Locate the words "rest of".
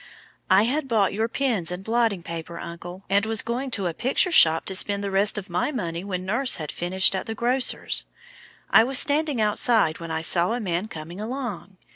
5.11-5.47